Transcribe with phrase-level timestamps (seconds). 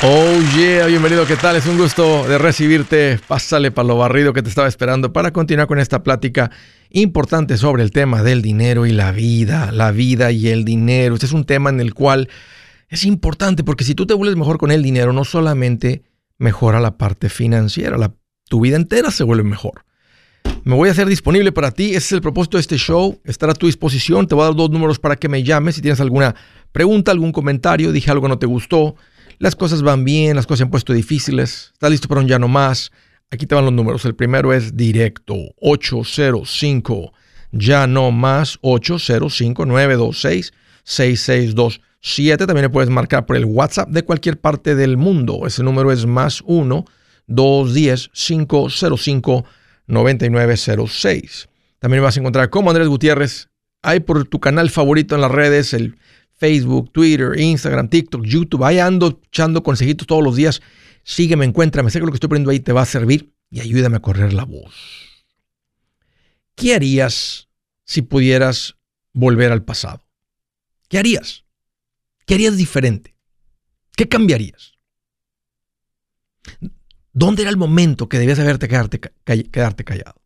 [0.00, 1.56] Oh yeah, bienvenido, ¿qué tal?
[1.56, 3.18] Es un gusto de recibirte.
[3.26, 6.52] Pásale para lo barrido que te estaba esperando para continuar con esta plática
[6.90, 11.14] importante sobre el tema del dinero y la vida, la vida y el dinero.
[11.14, 12.28] Este es un tema en el cual
[12.88, 16.04] es importante porque si tú te vuelves mejor con el dinero, no solamente
[16.38, 17.96] mejora la parte financiera,
[18.48, 19.84] tu vida entera se vuelve mejor.
[20.62, 23.50] Me voy a hacer disponible para ti, ese es el propósito de este show, estar
[23.50, 26.00] a tu disposición, te voy a dar dos números para que me llames si tienes
[26.00, 26.36] alguna
[26.70, 28.94] pregunta, algún comentario, dije algo que no te gustó
[29.38, 31.70] las cosas van bien, las cosas se han puesto difíciles.
[31.72, 32.90] ¿Estás listo para un ya no más?
[33.30, 34.04] Aquí te van los números.
[34.04, 37.12] El primero es directo, 805
[37.50, 40.52] ya no más 805 926
[40.84, 42.46] 6627.
[42.46, 45.46] También le puedes marcar por el WhatsApp de cualquier parte del mundo.
[45.46, 46.84] Ese número es más 1
[47.26, 49.44] 210 505
[49.86, 51.48] 9906.
[51.78, 53.48] También vas a encontrar como Andrés Gutiérrez.
[53.82, 55.96] Hay por tu canal favorito en las redes, el
[56.38, 58.64] Facebook, Twitter, Instagram, TikTok, YouTube.
[58.64, 60.62] Ahí ando echando consejitos todos los días.
[61.02, 61.90] Sígueme, encuéntrame.
[61.90, 64.32] Sé que lo que estoy poniendo ahí te va a servir y ayúdame a correr
[64.32, 64.74] la voz.
[66.54, 67.48] ¿Qué harías
[67.84, 68.76] si pudieras
[69.12, 70.04] volver al pasado?
[70.88, 71.44] ¿Qué harías?
[72.26, 73.16] ¿Qué harías diferente?
[73.96, 74.74] ¿Qué cambiarías?
[77.12, 80.20] ¿Dónde era el momento que debías haberte quedarte, quedarte callado?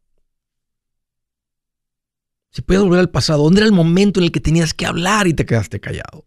[2.53, 5.27] Si puedes volver al pasado, ¿dónde era el momento en el que tenías que hablar
[5.27, 6.27] y te quedaste callado?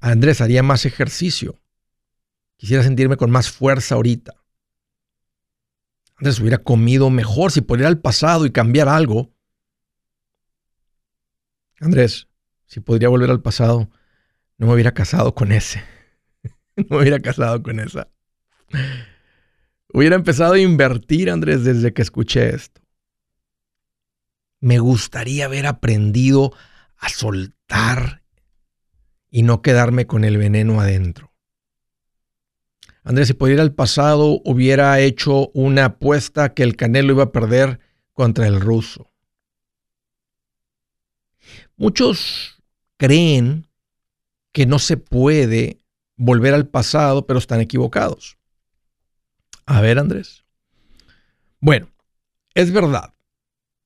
[0.00, 1.58] Andrés, haría más ejercicio.
[2.56, 4.32] Quisiera sentirme con más fuerza ahorita.
[6.16, 9.34] Andrés, hubiera comido mejor si pudiera al pasado y cambiar algo.
[11.80, 12.28] Andrés,
[12.66, 13.90] si podría volver al pasado,
[14.56, 15.82] no me hubiera casado con ese.
[16.76, 18.08] no me hubiera casado con esa.
[19.92, 22.80] Hubiera empezado a invertir, Andrés, desde que escuché esto.
[24.60, 26.52] Me gustaría haber aprendido
[26.96, 28.22] a soltar
[29.30, 31.32] y no quedarme con el veneno adentro.
[33.04, 37.78] Andrés, si pudiera al pasado, hubiera hecho una apuesta que el Canelo iba a perder
[38.12, 39.12] contra el ruso.
[41.76, 42.62] Muchos
[42.96, 43.68] creen
[44.52, 45.82] que no se puede
[46.16, 48.35] volver al pasado, pero están equivocados.
[49.66, 50.44] A ver, Andrés.
[51.60, 51.88] Bueno,
[52.54, 53.14] es verdad.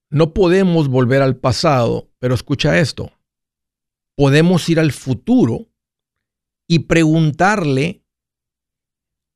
[0.09, 3.11] No podemos volver al pasado, pero escucha esto.
[4.15, 5.67] Podemos ir al futuro
[6.67, 8.05] y preguntarle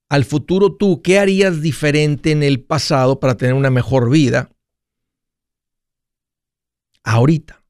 [0.09, 4.51] al futuro tú, ¿qué harías diferente en el pasado para tener una mejor vida?
[7.03, 7.63] Ahorita.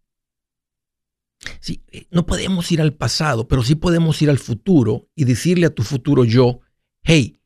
[1.59, 5.67] Sí, eh, no podemos ir al pasado, pero sí podemos ir al futuro y decirle
[5.67, 6.59] a tu futuro yo,
[7.03, 7.39] hey,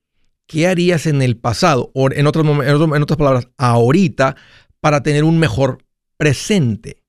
[0.49, 1.91] ¿qué harías en el pasado?
[1.93, 4.35] O en otras, en otras palabras, ahorita,
[4.79, 5.85] para tener un mejor
[6.17, 7.03] presente,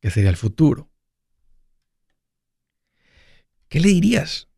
[0.00, 0.88] que sería el futuro.
[3.68, 4.48] ¿Qué le dirías?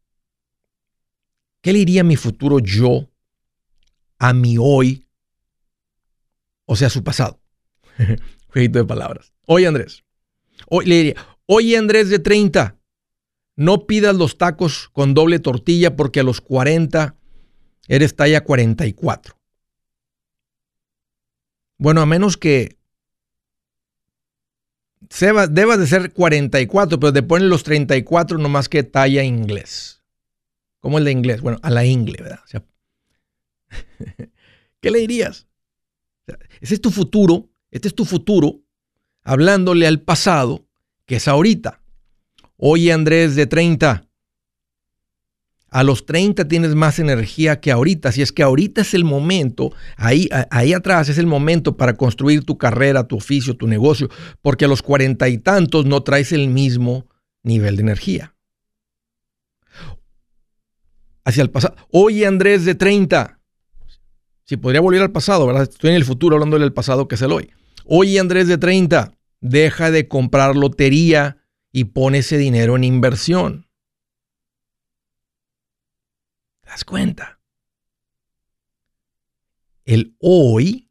[1.62, 3.08] ¿Qué le diría mi futuro yo
[4.18, 5.06] a mi hoy?
[6.66, 7.40] O sea, su pasado.
[8.48, 9.32] Jueguito de palabras.
[9.46, 10.04] Oye, Andrés.
[10.68, 11.14] Hoy le diría,
[11.46, 12.76] oye, Andrés de 30,
[13.56, 17.17] no pidas los tacos con doble tortilla porque a los 40
[17.88, 19.36] eres talla 44.
[21.78, 22.76] Bueno, a menos que
[25.50, 30.02] debas de ser 44, pero te ponen los 34 nomás que talla inglés.
[30.80, 31.40] ¿Cómo el de inglés?
[31.40, 32.40] Bueno, a la ingle, ¿verdad?
[34.80, 35.46] ¿Qué le dirías?
[36.60, 38.60] ese es tu futuro, este es tu futuro,
[39.22, 40.66] hablándole al pasado,
[41.06, 41.80] que es ahorita.
[42.56, 44.07] Oye, Andrés de 30,
[45.70, 48.12] a los 30 tienes más energía que ahorita.
[48.12, 52.44] Si es que ahorita es el momento, ahí, ahí atrás es el momento para construir
[52.44, 54.08] tu carrera, tu oficio, tu negocio,
[54.40, 57.06] porque a los cuarenta y tantos no traes el mismo
[57.42, 58.34] nivel de energía.
[61.24, 61.76] Hacia el pasado.
[61.90, 63.38] Oye, Andrés de 30.
[64.44, 65.64] Si podría volver al pasado, ¿verdad?
[65.64, 67.50] Estoy en el futuro hablándole del pasado que es el hoy.
[67.84, 69.12] Oye, Andrés de 30.
[69.40, 71.36] Deja de comprar lotería
[71.70, 73.67] y pone ese dinero en inversión.
[76.68, 77.40] ¿Te das cuenta?
[79.86, 80.90] El hoy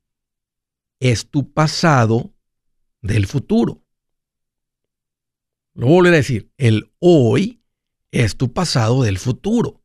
[1.00, 2.34] es tu pasado
[3.04, 3.84] del futuro.
[5.76, 6.52] Lo voy a volver a decir.
[6.58, 7.62] El hoy
[8.10, 9.84] es tu pasado del futuro.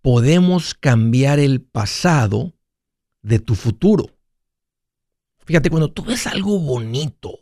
[0.00, 2.54] Podemos cambiar el pasado
[3.20, 4.16] de tu futuro.
[5.44, 7.40] Fíjate, cuando tú ves algo bonito,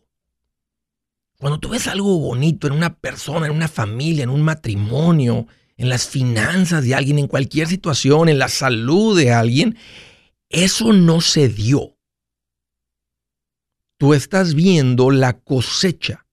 [1.39, 5.47] cuando tú ves algo bonito en una persona, en una familia, en un matrimonio,
[5.77, 9.77] en las finanzas de alguien, en cualquier situación, en la salud de alguien,
[10.49, 11.97] eso no se dio.
[13.97, 16.27] Tú estás viendo la cosecha.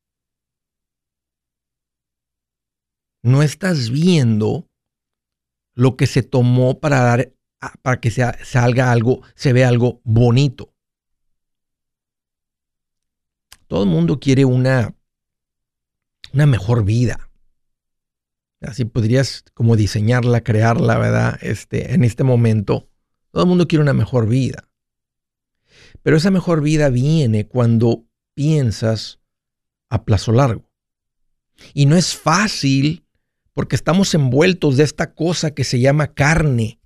[3.21, 4.67] no estás viendo
[5.73, 7.33] lo que se tomó para dar
[7.81, 10.73] para que salga algo, se vea algo bonito.
[13.67, 14.95] Todo el mundo quiere una,
[16.31, 17.28] una mejor vida.
[18.61, 21.39] Así podrías como diseñarla, crearla, ¿verdad?
[21.41, 22.89] Este, en este momento,
[23.31, 24.67] todo el mundo quiere una mejor vida.
[26.03, 29.19] Pero esa mejor vida viene cuando piensas
[29.89, 30.69] a plazo largo.
[31.73, 33.05] Y no es fácil
[33.53, 36.79] porque estamos envueltos de esta cosa que se llama carne.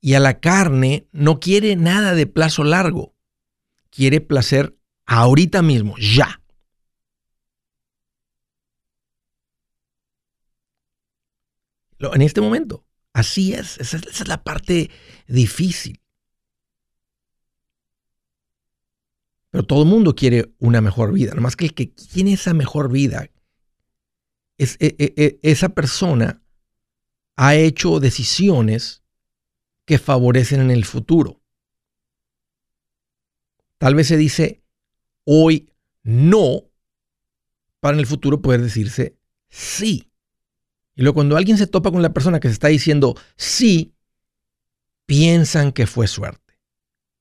[0.00, 3.14] Y a la carne no quiere nada de plazo largo.
[3.90, 4.76] Quiere placer
[5.06, 6.42] ahorita mismo, ya.
[12.12, 12.84] En este momento.
[13.12, 13.78] Así es.
[13.78, 14.90] Esa, es la parte
[15.28, 16.00] difícil.
[19.50, 21.32] Pero todo el mundo quiere una mejor vida.
[21.34, 23.30] Nomás que el que tiene esa mejor vida,
[24.58, 26.42] es, e, e, e, esa persona
[27.36, 29.04] ha hecho decisiones
[29.84, 31.40] que favorecen en el futuro.
[33.78, 34.64] Tal vez se dice
[35.24, 35.70] hoy
[36.02, 36.70] no,
[37.80, 39.16] para en el futuro poder decirse
[39.48, 40.10] sí.
[40.94, 43.94] Y luego cuando alguien se topa con la persona que se está diciendo sí,
[45.06, 46.60] piensan que fue suerte.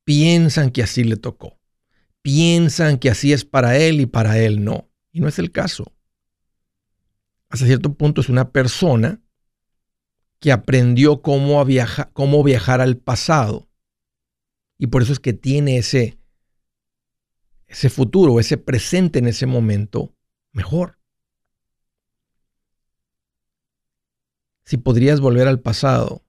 [0.03, 1.57] Piensan que así le tocó
[2.23, 4.89] piensan que así es para él y para él no.
[5.11, 5.93] Y no es el caso.
[7.49, 9.21] Hasta cierto punto es una persona
[10.39, 11.63] que aprendió cómo,
[12.13, 13.69] cómo viajar al pasado.
[14.79, 16.17] Y por eso es que tiene ese,
[17.67, 20.15] ese futuro, ese presente en ese momento
[20.51, 20.97] mejor.
[24.73, 26.25] Si podrías volver al pasado,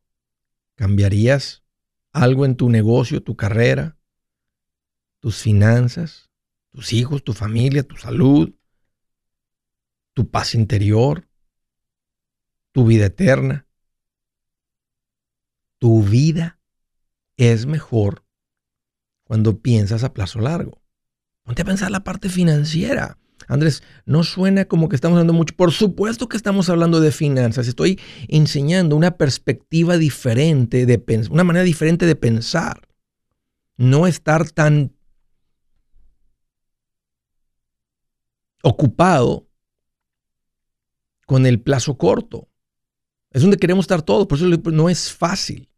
[0.75, 1.65] ¿cambiarías
[2.13, 3.97] algo en tu negocio, tu carrera,
[5.21, 6.29] tus finanzas,
[6.69, 8.55] tus hijos, tu familia, tu salud,
[10.13, 11.27] tu paz interior,
[12.73, 13.67] tu vida eterna.
[15.79, 16.61] Tu vida
[17.39, 18.27] es mejor
[19.23, 20.83] cuando piensas a plazo largo.
[21.45, 23.17] Ponte a pensar la parte financiera.
[23.49, 25.55] Andrés, no suena como que estamos hablando mucho.
[25.55, 27.69] Por supuesto que estamos hablando de finanzas.
[27.69, 32.89] Estoy enseñando una perspectiva diferente de una manera diferente de pensar.
[33.77, 34.95] No estar tan
[38.63, 39.49] ocupado
[41.27, 42.49] con el plazo corto.
[43.31, 45.69] Es donde queremos estar todos, por eso no es fácil.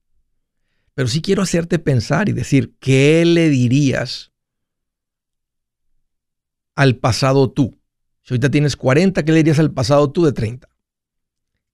[0.95, 4.33] Pero sí quiero hacerte pensar y decir, ¿qué le dirías
[6.76, 7.81] al pasado tú?
[8.23, 10.69] Si ahorita tienes 40, ¿qué le dirías al pasado tú de 30?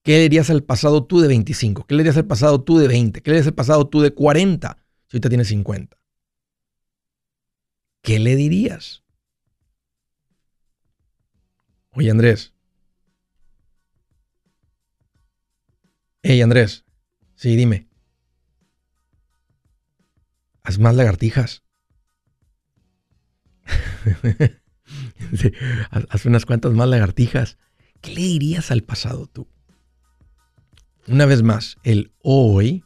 [0.01, 1.85] ¿Qué le dirías al pasado tú de 25?
[1.85, 3.21] ¿Qué le dirías al pasado tú de 20?
[3.21, 4.77] ¿Qué le dirías al pasado tú de 40?
[5.07, 5.97] Si ahorita tienes 50.
[8.01, 9.03] ¿Qué le dirías?
[11.91, 12.53] Oye, Andrés.
[16.21, 16.85] Hey, Andrés.
[17.35, 17.87] Sí, dime.
[20.63, 21.63] Haz más lagartijas.
[26.09, 27.57] haz unas cuantas más lagartijas.
[28.01, 29.47] ¿Qué le dirías al pasado tú?
[31.07, 32.83] Una vez más, el hoy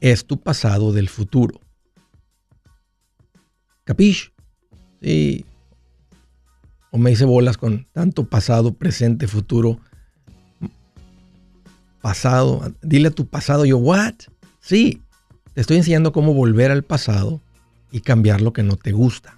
[0.00, 1.60] es tu pasado del futuro.
[3.84, 4.32] ¿Capish?
[5.00, 5.44] Sí,
[6.90, 9.80] o me hice bolas con tanto pasado, presente, futuro.
[12.00, 14.14] Pasado, dile a tu pasado, yo, ¿what?
[14.60, 15.02] Sí,
[15.54, 17.40] te estoy enseñando cómo volver al pasado
[17.90, 19.37] y cambiar lo que no te gusta.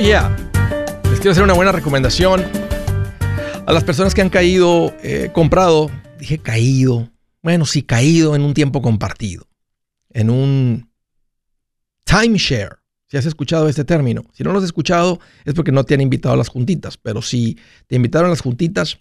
[0.00, 0.34] Oh yeah,
[1.10, 2.42] les quiero hacer una buena recomendación.
[3.66, 7.10] A las personas que han caído, eh, comprado, dije caído,
[7.42, 9.46] bueno, sí, caído en un tiempo compartido,
[10.08, 10.90] en un
[12.04, 12.78] timeshare.
[13.08, 16.00] Si has escuchado este término, si no lo has escuchado es porque no te han
[16.00, 19.00] invitado a las juntitas, pero si te invitaron a las juntitas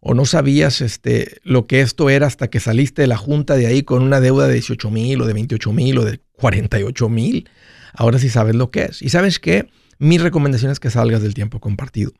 [0.00, 3.68] o no sabías este, lo que esto era hasta que saliste de la junta de
[3.68, 7.48] ahí con una deuda de 18 mil o de 28 mil o de 48 mil,
[7.92, 9.02] ahora sí sabes lo que es.
[9.02, 9.68] Y sabes qué,
[10.02, 12.12] mi recomendación es que salgas del tiempo compartido.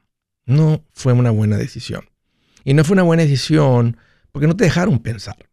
[0.47, 2.09] No fue una buena decisión.
[2.62, 3.97] Y no fue una buena decisión
[4.31, 5.51] porque no te dejaron pensar.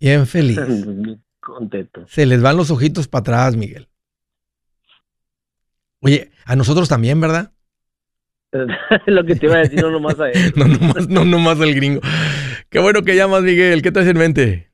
[0.00, 0.58] Bien feliz.
[1.40, 2.06] contento.
[2.08, 3.88] Se les van los ojitos para atrás, Miguel.
[6.00, 7.52] Oye, a nosotros también, ¿verdad?
[9.06, 10.52] lo que te iba a decir, no nomás a él.
[10.56, 12.00] no, nomás, no nomás al gringo.
[12.68, 13.82] Qué bueno que llamas, Miguel.
[13.82, 14.70] ¿Qué hace en mente?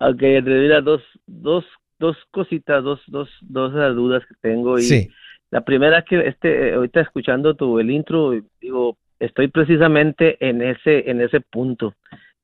[0.00, 1.64] Ok, en realidad dos, dos,
[1.98, 4.78] dos cositas, dos, dos, dos dudas que tengo.
[4.78, 5.08] Y sí.
[5.50, 11.20] La primera que este, ahorita escuchando tu el intro, digo, estoy precisamente en ese, en
[11.20, 11.94] ese punto.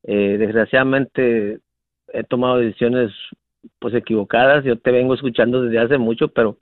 [0.02, 1.58] Eh, desgraciadamente
[2.12, 3.12] he tomado decisiones
[3.78, 4.64] pues equivocadas.
[4.64, 6.56] Yo te vengo escuchando desde hace mucho, pero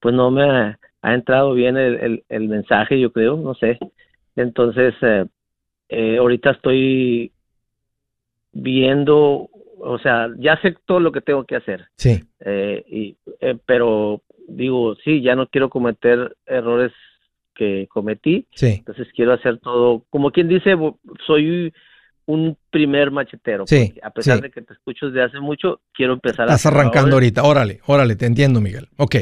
[0.00, 3.78] pues no me ha, entrado bien el, el, el, mensaje, yo creo, no sé.
[4.36, 5.26] Entonces, eh,
[5.88, 7.32] eh, ahorita estoy
[8.52, 11.86] viendo, o sea, ya sé todo lo que tengo que hacer.
[11.96, 12.24] Sí.
[12.40, 16.92] Eh, y, eh, pero digo, sí, ya no quiero cometer errores
[17.54, 18.46] que cometí.
[18.54, 18.74] Sí.
[18.78, 20.74] Entonces quiero hacer todo, como quien dice,
[21.26, 21.72] soy
[22.26, 23.66] un primer machetero.
[23.66, 23.94] Sí.
[24.02, 27.42] A pesar de que te escucho desde hace mucho, quiero empezar Estás arrancando ahorita.
[27.42, 28.88] Órale, órale, te entiendo, Miguel.
[28.96, 29.16] Ok.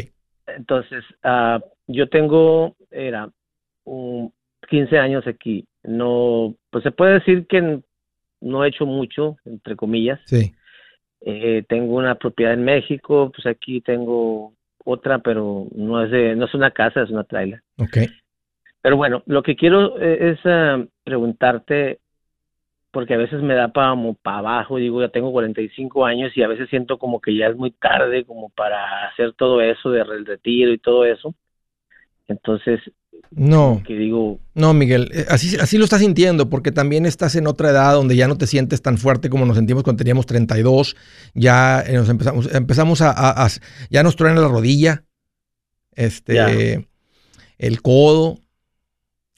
[0.46, 3.30] Entonces, uh, yo tengo era
[3.84, 4.32] un
[4.68, 5.66] 15 años aquí.
[5.84, 7.80] No, pues se puede decir que
[8.40, 10.20] no he hecho mucho, entre comillas.
[10.26, 10.54] Sí.
[11.20, 16.46] Eh, tengo una propiedad en México, pues aquí tengo otra, pero no es de, no
[16.46, 17.62] es una casa, es una trailer.
[17.78, 18.08] Okay.
[18.80, 22.00] Pero bueno, lo que quiero eh, es eh, preguntarte,
[22.90, 26.48] porque a veces me da para para abajo, digo, ya tengo 45 años y a
[26.48, 30.72] veces siento como que ya es muy tarde como para hacer todo eso de retiro
[30.72, 31.34] y todo eso.
[32.26, 32.80] Entonces,
[33.34, 33.82] no.
[33.86, 34.40] Que digo.
[34.54, 38.16] No, Miguel, eh, así, así lo estás sintiendo, porque también estás en otra edad donde
[38.16, 40.96] ya no te sientes tan fuerte como nos sentimos cuando teníamos 32.
[41.34, 43.48] Ya nos empezamos, empezamos a,
[43.90, 45.04] Ya nos truena la rodilla,
[45.94, 46.86] este,
[47.58, 48.38] el codo.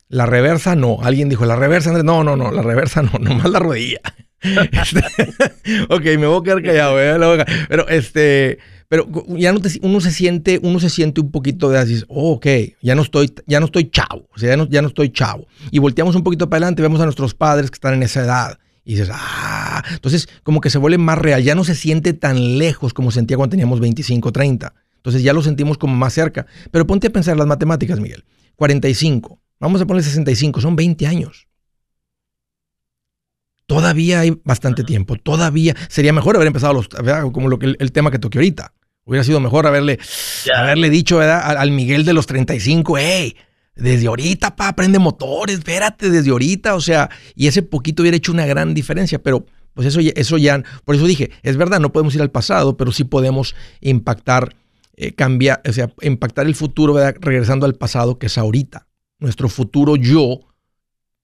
[0.09, 0.99] La reversa no.
[1.02, 4.00] Alguien dijo, la reversa, No, no, no, la reversa no, nomás la rodilla.
[4.45, 5.00] Este,
[5.88, 7.45] ok, me voy a quedar callado, ¿eh?
[7.66, 8.59] Pero este.
[8.94, 12.34] Pero ya no te, uno se siente, uno se siente un poquito de así, oh,
[12.34, 12.46] ok,
[12.80, 15.48] ya no estoy, ya no estoy chavo, o sea, ya no, ya no estoy chavo.
[15.72, 18.58] Y volteamos un poquito para adelante, vemos a nuestros padres que están en esa edad.
[18.84, 22.56] Y dices, ah, entonces como que se vuelve más real, ya no se siente tan
[22.56, 24.72] lejos como sentía cuando teníamos 25, 30.
[24.98, 26.46] Entonces ya lo sentimos como más cerca.
[26.70, 28.24] Pero ponte a pensar las matemáticas, Miguel.
[28.54, 31.48] 45, vamos a poner 65, son 20 años.
[33.66, 35.16] Todavía hay bastante tiempo.
[35.16, 36.88] Todavía sería mejor haber empezado los,
[37.32, 38.72] como lo que el, tema que toqué ahorita.
[39.04, 39.99] Hubiera sido mejor haberle,
[40.56, 43.37] haberle dicho Al, Miguel de los 35, hey,
[43.75, 46.75] desde ahorita, pa, aprende motores, espérate, desde ahorita.
[46.75, 49.23] O sea, y ese poquito hubiera hecho una gran diferencia.
[49.23, 52.76] Pero pues eso, eso ya, por eso dije, es verdad, no podemos ir al pasado,
[52.76, 54.56] pero sí podemos impactar,
[54.96, 58.87] eh, cambiar, o sea, impactar el futuro, regresando al pasado que es ahorita.
[59.18, 60.40] Nuestro futuro yo,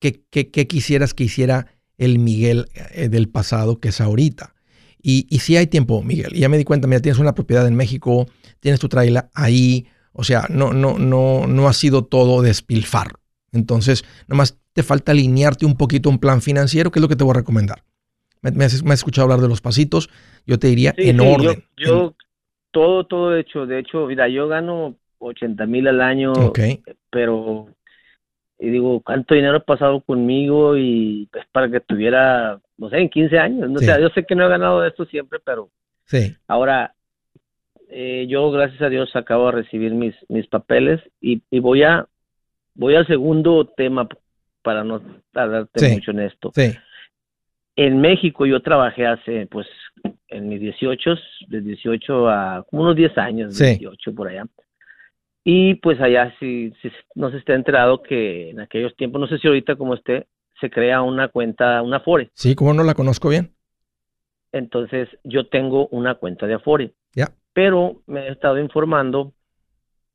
[0.00, 1.66] ¿qué, qué, qué quisieras que hiciera?
[2.00, 4.54] el Miguel eh, del pasado que es ahorita.
[5.02, 6.32] Y, y si hay tiempo, Miguel.
[6.32, 8.26] ya me di cuenta, mira, tienes una propiedad en México,
[8.60, 9.86] tienes tu trailer ahí.
[10.12, 13.08] O sea, no, no, no, no ha sido todo despilfar.
[13.52, 17.24] Entonces, nomás te falta alinearte un poquito un plan financiero, que es lo que te
[17.24, 17.82] voy a recomendar.
[18.42, 20.08] Me, has, escuchado hablar de los pasitos.
[20.46, 21.64] Yo te diría en orden.
[21.76, 22.14] Yo,
[22.70, 23.66] todo, todo hecho.
[23.66, 26.32] De hecho, mira, yo gano 80 mil al año,
[27.10, 27.68] pero
[28.60, 30.76] y digo, ¿cuánto dinero ha pasado conmigo?
[30.76, 33.70] Y pues para que tuviera, no sé, en 15 años.
[33.74, 35.70] O sea, yo sé que no he ganado esto siempre, pero
[36.06, 36.34] sí.
[36.48, 36.94] ahora
[37.90, 42.06] eh, yo, gracias a Dios, acabo de recibir mis, mis papeles y, voy a
[42.74, 44.08] voy al segundo tema
[44.62, 46.52] para no tardarte mucho en esto.
[46.54, 46.72] Sí.
[47.76, 49.66] En México yo trabajé hace, pues,
[50.28, 51.14] en mis 18,
[51.48, 54.46] de 18 a como unos 10 años, 18 por allá.
[55.44, 59.38] Y pues allá si, si no se está enterado que en aquellos tiempos, no sé
[59.38, 60.26] si ahorita como esté,
[60.60, 62.30] se crea una cuenta, una Afore.
[62.34, 63.52] Sí, como no la conozco bien.
[64.52, 66.92] Entonces yo tengo una cuenta de Afore.
[67.14, 67.32] Ya.
[67.52, 69.32] Pero me he estado informando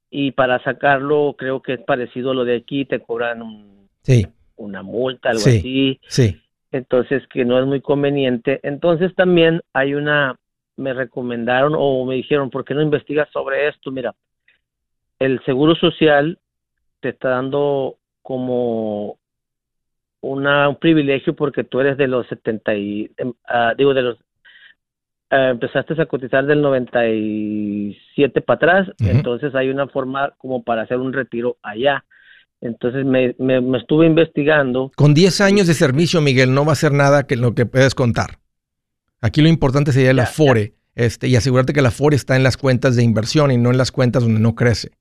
[0.09, 4.27] y para sacarlo creo que es parecido a lo de aquí, te cobran un, sí.
[4.55, 5.99] una multa, algo así.
[6.07, 6.41] Sí.
[6.71, 8.59] Entonces que no es muy conveniente.
[8.63, 10.37] Entonces también hay una,
[10.77, 13.91] me recomendaron o me dijeron, ¿por qué no investigas sobre esto?
[13.91, 14.13] Mira,
[15.19, 16.39] el seguro social
[16.99, 19.17] te está dando como
[20.21, 23.11] una, un privilegio porque tú eres de los 70 y,
[23.47, 24.17] ah, digo, de los,
[25.29, 30.97] ah, empezaste a cotizar del 97 para atrás, entonces hay una forma como para hacer
[30.97, 32.03] un retiro allá.
[32.61, 34.91] Entonces me, me, estuve investigando.
[34.95, 37.93] Con 10 años de servicio, Miguel, no va a ser nada que lo que puedes
[37.93, 38.39] contar.
[39.21, 42.57] Aquí lo importante sería el Afore este, y asegurarte que el Afore está en las
[42.57, 44.91] cuentas de inversión y no en las cuentas donde no crece.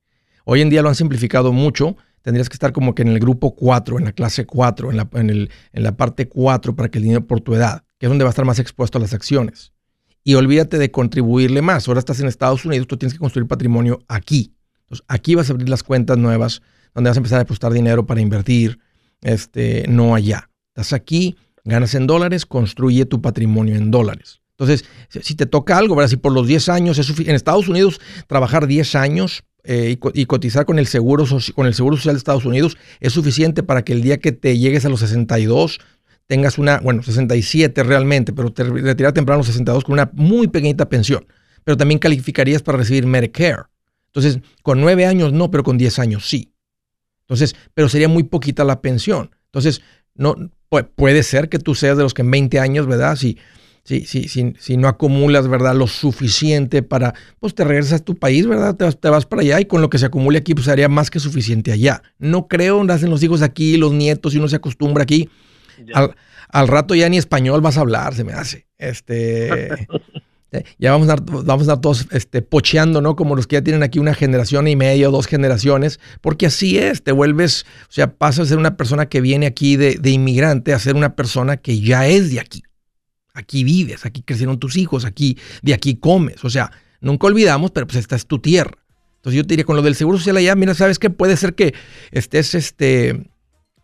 [0.45, 1.97] Hoy en día lo han simplificado mucho.
[2.25, 5.09] Tendrías que estar como que en el grupo 4, en la clase 4, en la,
[5.13, 8.25] el, en la parte 4 para que el dinero por tu edad, que es donde
[8.25, 9.73] va a estar más expuesto a las acciones.
[10.25, 11.87] Y olvídate de contribuirle más.
[11.87, 14.55] Ahora estás en Estados Unidos, tú tienes que construir patrimonio aquí.
[14.85, 16.63] Entonces, aquí vas a abrir las cuentas nuevas,
[16.95, 18.79] donde vas a empezar a apostar dinero para invertir,
[19.21, 20.49] este, no allá.
[20.69, 24.41] Estás aquí, ganas en dólares, construye tu patrimonio en dólares.
[24.53, 26.09] Entonces, si te toca algo, ¿verdad?
[26.09, 30.67] si por los 10 años es En Estados Unidos, trabajar 10 años eh, y, cotizar
[30.67, 31.25] con el, seguro,
[31.55, 34.59] con el Seguro Social de Estados Unidos es suficiente para que el día que te
[34.59, 35.81] llegues a los 62
[36.27, 40.49] tengas una, bueno, 67 realmente, pero te retirar temprano a los 62 con una muy
[40.49, 41.27] pequeñita pensión.
[41.65, 43.63] Pero también calificarías para recibir Medicare.
[44.09, 46.53] Entonces, con 9 años no, pero con 10 años sí.
[47.23, 49.31] Entonces, pero sería muy poquita la pensión.
[49.47, 49.81] Entonces,
[50.15, 50.37] no,
[50.69, 53.17] puede ser que tú seas de los que en 20 años, ¿verdad?
[53.17, 53.39] Si
[53.85, 55.75] si, si, si, si, no acumulas, ¿verdad?
[55.75, 58.75] Lo suficiente para, pues te regresas a tu país, ¿verdad?
[58.75, 60.89] Te vas, te vas para allá y con lo que se acumule aquí, pues sería
[60.89, 62.03] más que suficiente allá.
[62.19, 65.29] No creo, nacen los hijos aquí, los nietos, y uno se acostumbra aquí.
[65.93, 68.67] Al, rato ya ni español vas a hablar, se me hace.
[68.79, 69.87] Este,
[70.79, 73.17] ya vamos a, vamos a todos este, pocheando, ¿no?
[73.17, 76.79] Como los que ya tienen aquí una generación y media o dos generaciones, porque así
[76.79, 80.11] es, te vuelves, o sea, pasas a ser una persona que viene aquí de, de
[80.11, 82.63] inmigrante a ser una persona que ya es de aquí.
[83.35, 86.45] Aquí vives, aquí crecieron tus hijos, aquí, de aquí comes.
[86.45, 86.71] O sea,
[87.01, 88.79] nunca olvidamos, pero pues esta es tu tierra.
[89.17, 91.55] Entonces yo te diría con lo del seguro social allá, mira, sabes que puede ser
[91.55, 91.75] que
[92.13, 93.29] estés, este,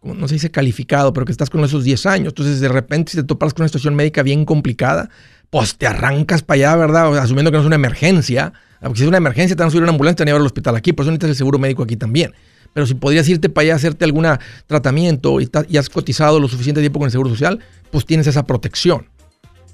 [0.03, 2.29] no se dice calificado, pero que estás con esos 10 años.
[2.29, 5.11] Entonces de repente si te topas con una situación médica bien complicada,
[5.51, 7.19] pues te arrancas para allá, ¿verdad?
[7.19, 8.53] asumiendo que no es una emergencia.
[8.81, 10.47] Porque si es una emergencia, te van a subir una ambulancia, te van a al
[10.47, 10.93] hospital aquí.
[10.93, 12.33] Por eso necesitas el seguro médico aquí también.
[12.73, 14.27] Pero si podrías irte para allá a hacerte algún
[14.67, 17.59] tratamiento y, y has cotizado lo suficiente tiempo con el seguro social,
[17.91, 19.09] pues tienes esa protección.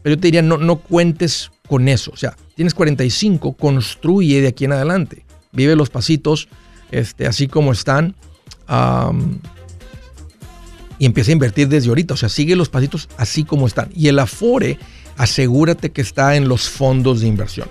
[0.07, 2.13] Pero yo te diría, no, no cuentes con eso.
[2.13, 5.25] O sea, tienes 45, construye de aquí en adelante.
[5.51, 6.47] Vive los pasitos
[6.93, 8.15] este, así como están.
[11.01, 12.15] y empieza a invertir desde ahorita.
[12.15, 13.91] O sea, sigue los pasitos así como están.
[13.97, 14.79] Y el Afore,
[15.17, 17.69] asegúrate que está en los fondos de inversión.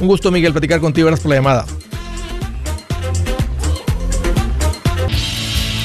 [0.00, 1.08] Un gusto, Miguel, platicar contigo.
[1.08, 1.66] Gracias por la llamada.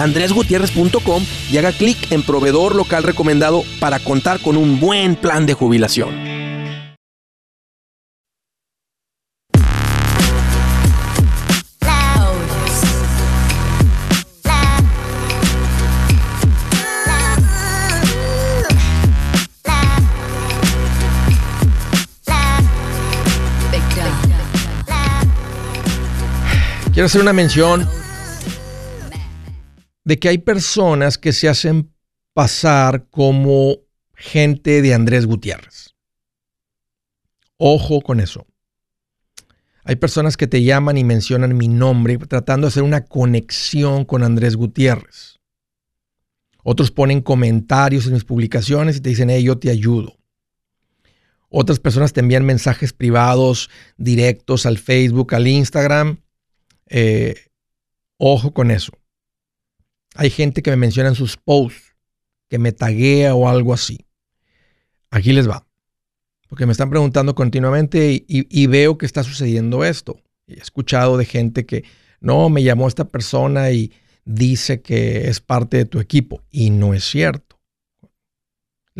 [0.00, 5.54] andresgutierrez.com y haga clic en proveedor local recomendado para contar con un buen plan de
[5.54, 6.30] jubilación.
[26.92, 27.88] Quiero hacer una mención
[30.10, 31.94] de que hay personas que se hacen
[32.32, 33.76] pasar como
[34.16, 35.94] gente de Andrés Gutiérrez.
[37.58, 38.44] Ojo con eso.
[39.84, 44.24] Hay personas que te llaman y mencionan mi nombre tratando de hacer una conexión con
[44.24, 45.38] Andrés Gutiérrez.
[46.64, 50.18] Otros ponen comentarios en mis publicaciones y te dicen, hey, yo te ayudo.
[51.50, 56.18] Otras personas te envían mensajes privados directos al Facebook, al Instagram
[56.86, 57.36] eh,
[58.18, 58.99] ojo con eso.
[60.14, 61.94] Hay gente que me menciona en sus posts,
[62.48, 64.06] que me taguea o algo así.
[65.10, 65.66] Aquí les va.
[66.48, 70.20] Porque me están preguntando continuamente y, veo que está sucediendo esto.
[70.48, 71.84] He escuchado de gente que,
[72.20, 73.92] no, me llamó esta persona y
[74.24, 76.42] dice que es parte de tu equipo.
[76.50, 77.50] Y no es cierto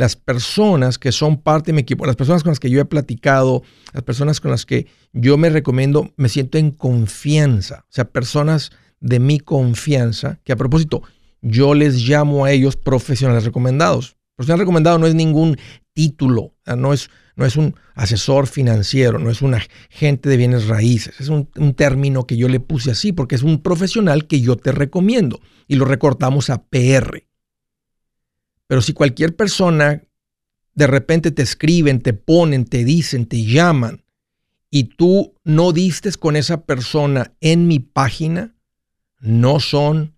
[0.01, 2.87] las personas que son parte de mi equipo, las personas con las que yo he
[2.87, 7.85] platicado, las personas con las que yo me recomiendo, me siento en confianza.
[7.89, 11.03] O sea, personas de mi confianza, que a propósito,
[11.43, 14.17] yo les llamo a ellos profesionales recomendados.
[14.37, 15.59] Profesional recomendado no es ningún
[15.93, 21.21] título, no es, no es un asesor financiero, no es un agente de bienes raíces,
[21.21, 24.57] es un, un término que yo le puse así porque es un profesional que yo
[24.57, 27.25] te recomiendo y lo recortamos a PR.
[28.67, 30.05] Pero si cualquier persona
[30.75, 34.05] de repente te escriben, te ponen, te dicen, te llaman
[34.71, 38.55] y tú no distes con esa persona en mi página,
[39.21, 40.17] no son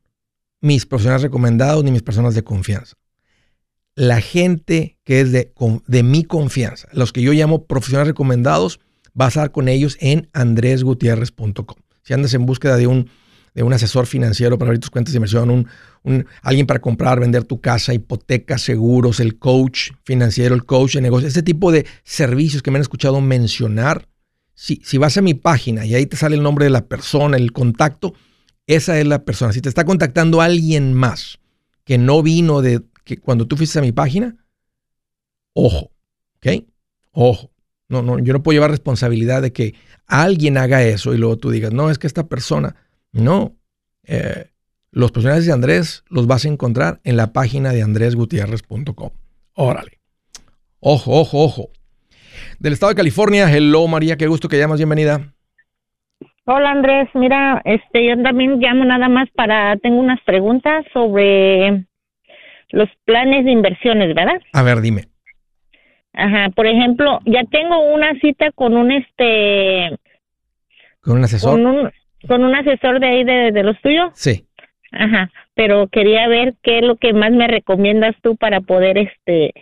[0.61, 2.97] mis profesionales recomendados ni mis personas de confianza.
[3.95, 5.53] La gente que es de,
[5.87, 8.81] de mi confianza, los que yo llamo profesionales recomendados,
[9.12, 11.77] vas a estar con ellos en andresgutierrez.com.
[12.03, 13.11] Si andas en búsqueda de un
[13.55, 15.69] de un asesor financiero para abrir tus cuentas de inversión,
[16.03, 21.03] un, alguien para comprar, vender tu casa, hipotecas, seguros, el coach financiero, el coach de
[21.03, 24.09] negocios, ese tipo de servicios que me han escuchado mencionar.
[24.55, 27.37] Si, si vas a mi página y ahí te sale el nombre de la persona,
[27.37, 28.15] el contacto,
[28.75, 29.53] esa es la persona.
[29.53, 31.39] Si te está contactando alguien más
[31.85, 34.37] que no vino de que cuando tú fuiste a mi página,
[35.55, 35.91] ojo,
[36.37, 36.65] ¿ok?
[37.13, 37.51] Ojo.
[37.89, 39.75] No, no, yo no puedo llevar responsabilidad de que
[40.07, 42.77] alguien haga eso y luego tú digas, no, es que esta persona,
[43.13, 43.57] no.
[44.05, 44.51] Eh,
[44.91, 49.11] los profesionales de Andrés los vas a encontrar en la página de andresgutierrez.com.
[49.55, 50.01] Órale.
[50.81, 51.71] Ojo, ojo, ojo.
[52.59, 55.35] Del estado de California, hello María, qué gusto que llamas, bienvenida.
[56.45, 61.85] Hola Andrés, mira, este yo también llamo nada más para tengo unas preguntas sobre
[62.71, 64.41] los planes de inversiones, ¿verdad?
[64.53, 65.05] A ver, dime.
[66.13, 69.97] Ajá, por ejemplo, ya tengo una cita con un este
[71.01, 71.53] con un asesor.
[71.53, 71.91] Con un,
[72.27, 74.11] con un asesor de ahí de, de los tuyos.
[74.15, 74.47] Sí.
[74.91, 79.55] Ajá, pero quería ver qué es lo que más me recomiendas tú para poder este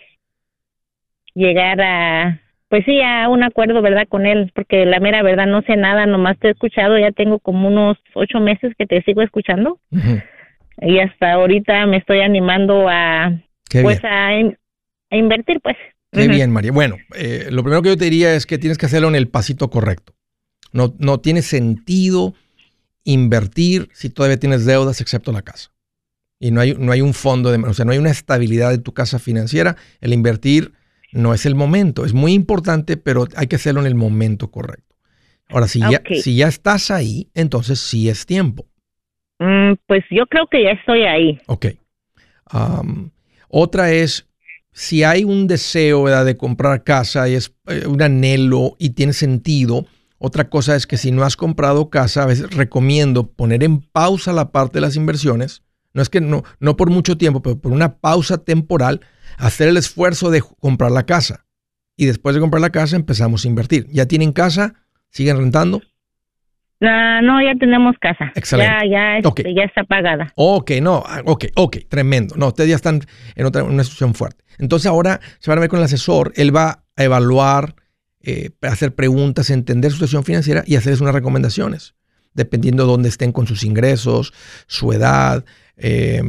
[1.34, 4.06] llegar a pues sí, a un acuerdo, ¿verdad?
[4.08, 7.40] Con él, porque la mera verdad no sé nada, nomás te he escuchado, ya tengo
[7.40, 9.80] como unos ocho meses que te sigo escuchando
[10.80, 13.32] y hasta ahorita me estoy animando a,
[13.82, 14.30] pues a,
[15.10, 15.76] invertir, pues.
[16.12, 16.70] Qué bien, María.
[16.70, 19.26] Bueno, eh, lo primero que yo te diría es que tienes que hacerlo en el
[19.26, 20.14] pasito correcto.
[20.72, 22.34] No, no tiene sentido
[23.02, 25.72] invertir si todavía tienes deudas excepto la casa.
[26.38, 28.78] Y no hay, no hay un fondo, de, o sea, no hay una estabilidad de
[28.78, 29.76] tu casa financiera.
[30.00, 30.72] El invertir
[31.12, 32.04] no es el momento.
[32.04, 34.96] Es muy importante, pero hay que hacerlo en el momento correcto.
[35.48, 38.66] Ahora, si, ya, si ya estás ahí, entonces sí es tiempo.
[39.40, 41.40] Mm, pues yo creo que ya estoy ahí.
[41.46, 41.66] Ok.
[43.48, 44.28] otra es,
[44.72, 49.86] si hay un deseo de comprar casa y es eh, un anhelo y tiene sentido,
[50.18, 54.32] otra cosa es que si no has comprado casa, a veces recomiendo poner en pausa
[54.32, 55.62] la parte de las inversiones.
[55.94, 59.00] No es que no, no por mucho tiempo, pero por una pausa temporal
[59.40, 61.46] hacer el esfuerzo de comprar la casa.
[61.96, 63.86] Y después de comprar la casa empezamos a invertir.
[63.90, 64.74] ¿Ya tienen casa?
[65.10, 65.82] ¿Siguen rentando?
[66.82, 68.32] Ah, no, ya tenemos casa.
[68.34, 68.88] Excelente.
[68.90, 70.32] Ya, este, ya, está pagada.
[70.34, 72.36] Ok, no, ah, ok, ok, tremendo.
[72.36, 73.02] No, ustedes ya están
[73.34, 74.44] en otra, una situación fuerte.
[74.58, 77.74] Entonces ahora se van a ver con el asesor, él va a evaluar,
[78.22, 81.94] eh, hacer preguntas, entender su situación financiera y hacerles unas recomendaciones,
[82.32, 84.32] dependiendo de dónde estén con sus ingresos,
[84.66, 85.44] su edad,
[85.82, 86.22] eh,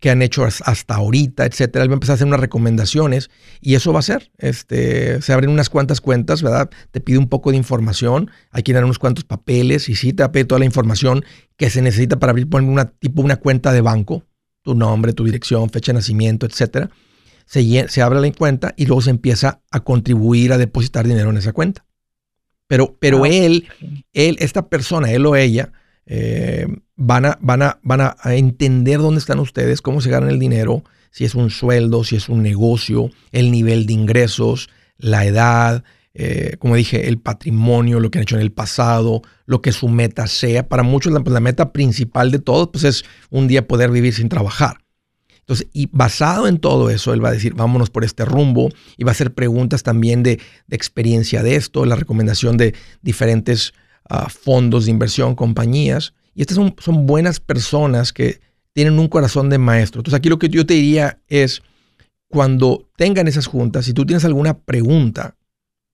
[0.00, 1.82] que han hecho hasta ahorita, etcétera.
[1.82, 3.30] Él va a empezar a hacer unas recomendaciones
[3.62, 4.30] y eso va a ser.
[4.36, 6.68] Este, se abren unas cuantas cuentas, ¿verdad?
[6.90, 10.28] Te pide un poco de información, hay que dar unos cuantos papeles y sí te
[10.28, 11.24] pide toda la información
[11.56, 14.24] que se necesita para abrir, poner una, tipo una cuenta de banco,
[14.60, 16.90] tu nombre, tu dirección, fecha de nacimiento, etcétera.
[17.46, 21.38] Se, se abre la cuenta y luego se empieza a contribuir a depositar dinero en
[21.38, 21.86] esa cuenta.
[22.66, 23.68] Pero, pero ah, él,
[24.12, 25.72] él, esta persona, él o ella,
[26.04, 26.66] eh,
[26.98, 30.84] van, a, van, a, van a entender dónde están ustedes, cómo se ganan el dinero,
[31.10, 36.56] si es un sueldo, si es un negocio, el nivel de ingresos, la edad, eh,
[36.58, 40.26] como dije, el patrimonio, lo que han hecho en el pasado, lo que su meta
[40.26, 40.68] sea.
[40.68, 44.12] Para muchos la, pues, la meta principal de todos pues es un día poder vivir
[44.12, 44.78] sin trabajar.
[45.38, 49.04] Entonces, y basado en todo eso, él va a decir, vámonos por este rumbo y
[49.04, 53.72] va a hacer preguntas también de, de experiencia de esto, la recomendación de diferentes
[54.28, 56.14] fondos de inversión, compañías.
[56.38, 58.40] Y estas son, son buenas personas que
[58.72, 59.98] tienen un corazón de maestro.
[59.98, 61.62] Entonces aquí lo que yo te diría es,
[62.28, 65.34] cuando tengan esas juntas, si tú tienes alguna pregunta,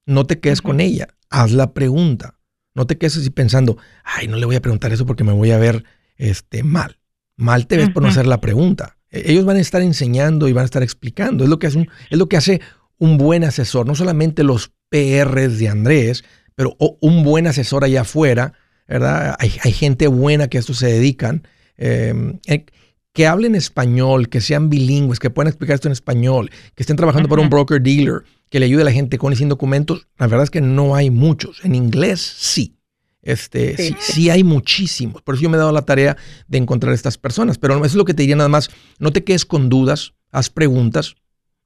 [0.04, 2.38] no te quedes con ella, haz la pregunta.
[2.74, 5.50] No te quedes así pensando, ay, no le voy a preguntar eso porque me voy
[5.50, 5.82] a ver
[6.18, 6.98] este, mal.
[7.38, 8.98] Mal te ves por no hacer la pregunta.
[9.08, 11.44] E, ellos van a estar enseñando y van a estar explicando.
[11.44, 12.60] Es lo que hace un, es lo que hace
[12.98, 13.86] un buen asesor.
[13.86, 16.22] No solamente los PRs de Andrés,
[16.54, 18.52] pero un buen asesor allá afuera,
[18.88, 19.36] ¿verdad?
[19.38, 22.66] Hay, gente buena que a esto se dedican, em, eh,
[23.12, 27.28] que hablen español, que sean bilingües, que puedan explicar esto en español, que estén trabajando
[27.28, 30.08] para un broker dealer, que le ayude a la gente con y sin documentos.
[30.18, 31.64] La verdad es que no hay muchos.
[31.64, 32.76] En inglés sí.
[33.22, 33.96] Este, sí.
[33.98, 35.22] sí, hay muchísimos.
[35.22, 36.16] Por eso yo me he dado la tarea
[36.46, 37.56] de encontrar estas personas.
[37.56, 38.68] Pero eso es lo que te diría nada más.
[38.98, 41.14] No te quedes con dudas, haz preguntas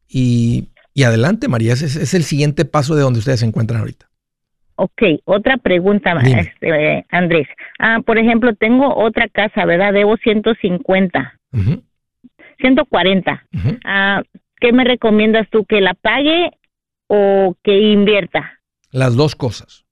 [0.09, 0.68] y,
[1.04, 1.74] adelante, María.
[1.74, 4.08] Ese es el siguiente paso de donde ustedes se encuentran ahorita.
[4.81, 7.49] Ok, otra pregunta, este, Andrés.
[7.81, 9.93] Ah, por ejemplo, tengo otra casa, ¿verdad?
[9.93, 11.41] Debo 150.
[12.61, 13.47] 140.
[13.85, 14.23] ah,
[14.61, 15.64] ¿Qué me recomiendas tú?
[15.64, 16.53] ¿Que la pague
[17.09, 18.61] o que invierta?
[18.93, 19.85] Las dos cosas.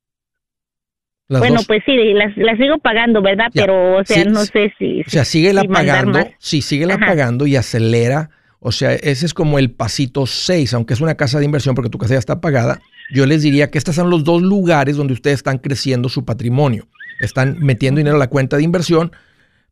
[1.28, 3.48] bueno, pues sí, las, las, sigo pagando, ¿verdad?
[3.52, 5.00] Pero, o sea, no sé si...
[5.00, 8.30] O sea, sigue la pagando, sí, sigue la pagando y acelera.
[8.66, 11.90] O sea, ese es como el pasito 6, aunque es una casa de inversión porque
[11.90, 15.12] tu casa ya está pagada yo les diría que estos son los dos lugares donde
[15.12, 16.88] ustedes están creciendo su patrimonio.
[17.20, 19.12] Están metiendo dinero a la cuenta de inversión,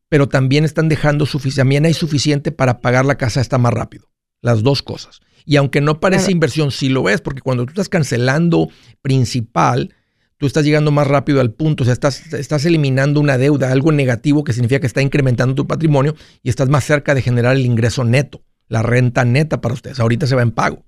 [0.08, 4.08] pero también están dejando suficiente, también hay suficiente para pagar la casa esta más rápido.
[4.40, 5.20] Las dos cosas.
[5.44, 8.68] Y aunque no parece inversión, sí lo es, porque cuando tú estás cancelando
[9.02, 9.94] principal,
[10.38, 13.92] tú estás llegando más rápido al punto, o sea, estás, estás eliminando una deuda, algo
[13.92, 17.66] negativo que significa que está incrementando tu patrimonio y estás más cerca de generar el
[17.66, 20.00] ingreso neto, la renta neta para ustedes.
[20.00, 20.82] Ahorita se va en pago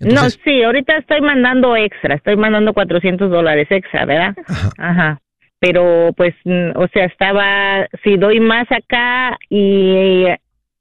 [0.00, 4.34] no, sí, ahorita estoy mandando extra, estoy mandando 400 dólares extra, ¿verdad?
[4.78, 5.20] Ajá.
[5.60, 10.24] Pero pues, mm, o sea, estaba, si doy más acá y,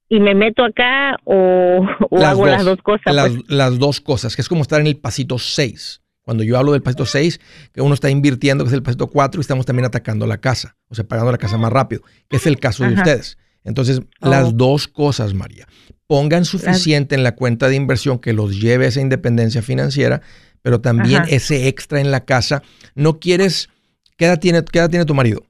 [0.10, 1.88] y me meto acá o,
[2.24, 3.14] hago las dos cosas.
[3.14, 3.50] Las, pues.
[3.50, 6.02] las dos cosas, que es como estar en el pasito 6.
[6.24, 7.40] Cuando yo hablo del pasito 6,
[7.74, 10.78] que uno está invirtiendo, que es el pasito 4, y estamos también atacando la casa,
[10.90, 13.38] o sea, pagando la casa más rápido, que es el caso de ustedes.
[13.64, 14.52] Entonces, las oh.
[14.52, 15.68] dos cosas, María.
[16.08, 20.22] Pongan suficiente en la cuenta de inversión que los lleve a esa independencia financiera,
[20.62, 22.62] pero también ese extra en la casa.
[22.96, 23.70] No quieres,
[24.18, 25.44] ¿qué edad tiene, qué edad tiene tu marido?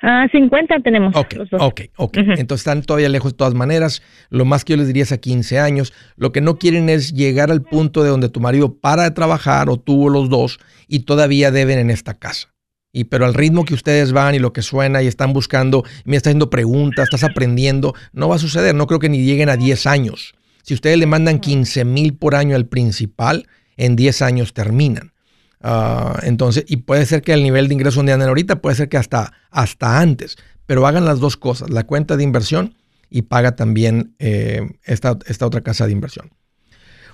[0.00, 1.14] Ah, 50 tenemos.
[1.16, 2.16] Ok, ok, ok.
[2.18, 4.02] Entonces están todavía lejos de todas maneras.
[4.30, 5.92] Lo más que yo les diría es a 15 años.
[6.16, 9.68] Lo que no quieren es llegar al punto de donde tu marido para de trabajar
[9.68, 12.54] o tuvo los dos y todavía deben en esta casa.
[12.98, 16.16] Y pero al ritmo que ustedes van y lo que suena y están buscando, me
[16.16, 18.74] está haciendo preguntas, estás aprendiendo, no va a suceder.
[18.74, 20.34] No creo que ni lleguen a 10 años.
[20.64, 25.12] Si ustedes le mandan 15 mil por año al principal, en 10 años terminan.
[25.60, 28.88] Ah, entonces, y puede ser que el nivel de ingreso donde andan ahorita, puede ser
[28.88, 32.74] que hasta, hasta antes, pero hagan las dos cosas, la cuenta de inversión
[33.10, 36.32] y paga también eh, esta, esta, otra casa de inversión.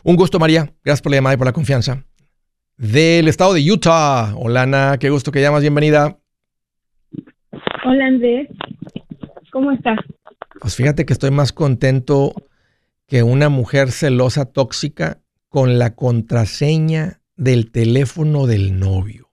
[0.02, 0.72] Un gusto, María.
[0.82, 2.04] Gracias por la llamada y por la confianza.
[2.76, 4.34] Del estado de Utah.
[4.37, 4.98] Hola, Ana.
[4.98, 5.60] Qué gusto que llamas.
[5.60, 6.18] Bienvenida.
[7.84, 8.48] Hola, Andrés.
[9.52, 9.98] ¿Cómo estás?
[10.60, 12.34] Pues fíjate que estoy más contento
[13.06, 19.30] que una mujer celosa tóxica con la contraseña del teléfono del novio.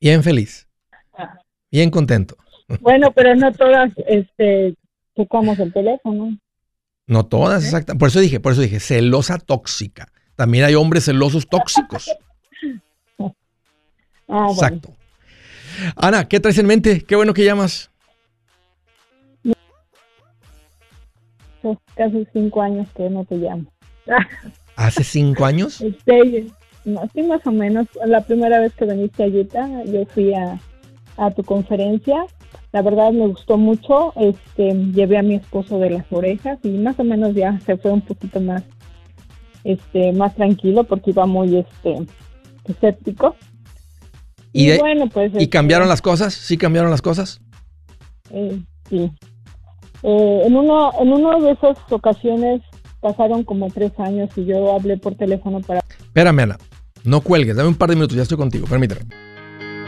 [0.00, 0.68] Bien feliz.
[1.70, 2.36] Bien contento.
[2.82, 4.74] Bueno, pero no todas este,
[5.14, 6.36] tocamos el teléfono.
[7.06, 7.96] No todas, exacto.
[7.96, 10.12] Por eso dije, por eso dije, celosa tóxica.
[10.38, 12.10] También hay hombres celosos tóxicos.
[14.30, 14.94] Ah, exacto.
[15.96, 17.02] Ana, ¿qué traes en mente?
[17.02, 17.90] Qué bueno que llamas.
[21.94, 23.72] Casi cinco años que no te llamo.
[24.76, 25.80] ¿Hace cinco años?
[25.80, 26.46] Este,
[26.84, 27.86] no, sí, más o menos.
[28.04, 30.60] La primera vez que viniste a Utah, yo fui a,
[31.34, 32.26] tu conferencia.
[32.72, 34.12] La verdad me gustó mucho.
[34.16, 37.92] Este, llevé a mi esposo de las orejas y más o menos ya se fue
[37.92, 38.62] un poquito más,
[39.64, 42.06] este, más tranquilo porque iba muy, este,
[42.66, 43.36] escéptico.
[44.52, 45.32] Y, bueno, pues.
[45.38, 46.34] ¿Y cambiaron este, las cosas?
[46.34, 47.40] ¿Sí cambiaron las cosas?
[48.30, 49.10] Eh, sí.
[50.02, 52.62] Eh, en uno, en una de esas ocasiones
[53.00, 55.80] pasaron como tres años y yo hablé por teléfono para...
[56.00, 56.58] Espérame, Ana.
[57.04, 57.56] No cuelgues.
[57.56, 58.16] Dame un par de minutos.
[58.16, 58.66] Ya estoy contigo.
[58.66, 59.02] Permíteme.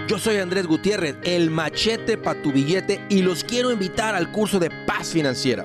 [0.08, 4.58] Yo soy Andrés Gutiérrez, el machete para tu billete y los quiero invitar al curso
[4.58, 5.64] de paz financiera.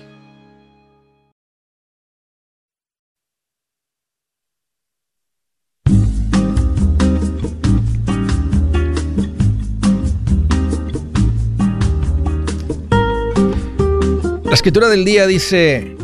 [14.61, 15.97] Escritura del día dice,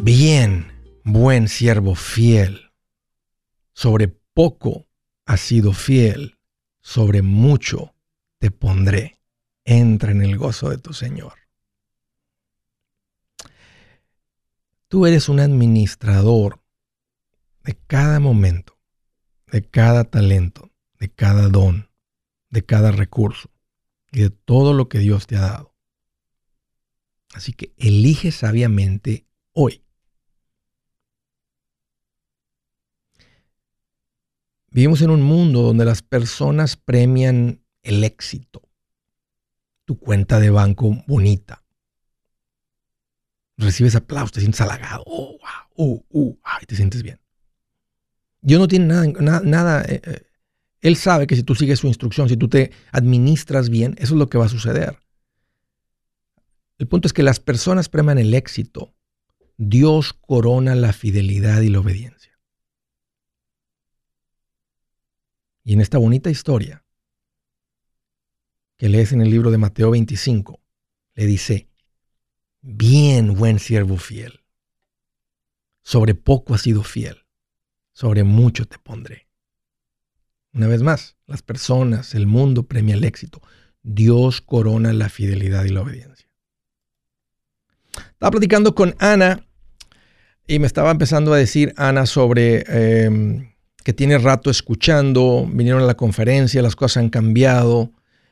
[0.00, 0.72] bien,
[1.04, 2.72] buen siervo fiel
[3.74, 4.88] sobre poco
[5.26, 6.38] has sido fiel,
[6.80, 7.94] sobre mucho
[8.38, 9.20] te pondré.
[9.66, 11.34] Entra en el gozo de tu Señor.
[14.88, 16.62] Tú eres un administrador
[17.64, 18.78] de cada momento,
[19.52, 21.90] de cada talento, de cada don,
[22.48, 23.50] de cada recurso
[24.10, 25.73] y de todo lo que Dios te ha dado.
[27.34, 29.84] Así que elige sabiamente hoy
[34.74, 38.60] Vivimos en un mundo donde las personas premian el éxito.
[39.84, 41.62] Tu cuenta de banco bonita.
[43.56, 45.04] Recibes aplausos, te sientes halagado.
[45.06, 45.38] Oh,
[45.76, 47.20] wow, uh, uh, te sientes bien.
[48.40, 50.26] Dios no tiene nada, nada, eh, eh,
[50.80, 54.18] Él sabe que si tú sigues su instrucción, si tú te administras bien, eso es
[54.18, 54.98] lo que va a suceder.
[56.78, 58.94] El punto es que las personas premian el éxito.
[59.56, 62.38] Dios corona la fidelidad y la obediencia.
[65.62, 66.84] Y en esta bonita historia
[68.76, 70.60] que lees en el libro de Mateo 25,
[71.14, 71.68] le dice,
[72.60, 74.40] bien buen siervo fiel,
[75.82, 77.24] sobre poco has sido fiel,
[77.92, 79.28] sobre mucho te pondré.
[80.52, 83.40] Una vez más, las personas, el mundo premia el éxito.
[83.82, 86.28] Dios corona la fidelidad y la obediencia.
[88.12, 89.40] Estaba platicando con Ana
[90.46, 93.52] y me estaba empezando a decir Ana sobre em,
[93.84, 97.90] que tienes rato escuchando, vinieron a la conferencia, las cosas han cambiado.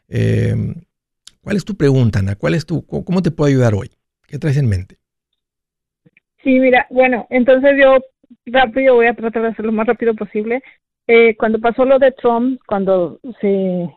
[0.08, 0.54] Eh,
[1.42, 2.36] ¿Cuál es tu pregunta, Ana?
[2.36, 3.90] ¿Cuál es tu, ¿Cómo te puedo ayudar hoy?
[4.26, 4.96] ¿Qué traes en mente?
[6.42, 7.98] Sí, mira, bueno, entonces yo
[8.46, 10.62] rápido voy a tratar de hacerlo lo más rápido posible.
[11.06, 13.90] Eh, cuando pasó lo de Trump, cuando se,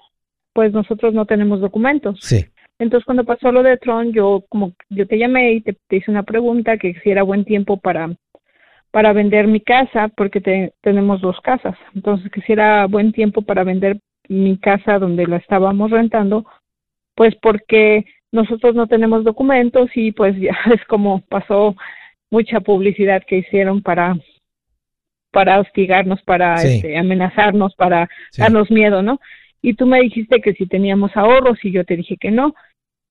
[0.54, 2.20] pues nosotros no tenemos documentos.
[2.22, 2.46] Sí.
[2.80, 6.24] Entonces cuando pasó lo de Trump, yo como yo te llamé y te, hice una
[6.24, 8.10] pregunta que si era buen tiempo para
[8.92, 11.78] para vender mi casa porque tenemos dos casas.
[11.94, 16.46] Entonces que si era buen tiempo para vender mi casa donde la estábamos rentando,
[17.14, 21.76] pues porque nosotros no tenemos documentos y pues ya es como pasó
[22.30, 24.18] mucha publicidad que hicieron para
[25.32, 28.08] para hostigarnos, para este, amenazarnos, para
[28.38, 29.20] darnos miedo, ¿no?
[29.66, 32.54] Y tú me dijiste que si teníamos ahorros y yo te dije que no.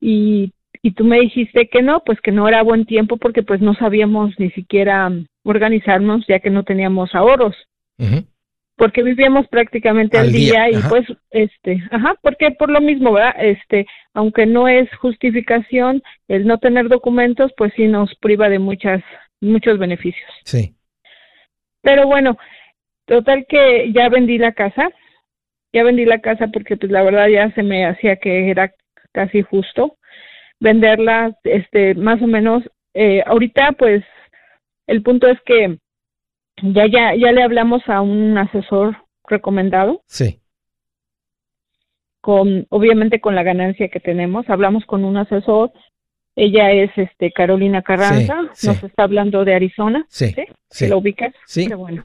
[0.01, 0.53] Y,
[0.83, 3.75] y tú me dijiste que no, pues que no era buen tiempo porque pues no
[3.75, 5.11] sabíamos ni siquiera
[5.43, 7.57] organizarnos ya que no teníamos ahorros.
[8.77, 13.35] Porque vivíamos prácticamente al, día, y pues este, ajá, porque por lo mismo, ¿verdad?
[13.39, 19.03] Este, aunque no es justificación el no tener documentos, pues sí nos priva de muchas
[19.41, 20.31] muchos beneficios.
[20.45, 20.77] Sí.
[21.83, 22.39] Pero bueno,
[23.07, 24.89] total que ya vendí la casa,
[25.75, 28.73] ya vendí la casa porque pues la verdad ya se me hacía que era
[29.13, 29.97] casi justo
[30.61, 32.63] venderla, este, más o menos,
[32.95, 34.05] eh, ahorita pues
[34.87, 35.79] el punto es que
[36.63, 38.97] ya, ya, ya le hablamos a un asesor
[39.27, 40.01] recomendado.
[40.07, 40.39] Sí.
[42.21, 45.73] Con, obviamente con la ganancia que tenemos, hablamos con un asesor,
[46.37, 50.35] ella es este Carolina Carranza, nos está hablando de Arizona, ¿sí?
[50.71, 50.89] ¿Sí?
[50.89, 51.35] ¿Lo ubicas?
[51.47, 51.69] Sí.
[51.75, 52.05] bueno.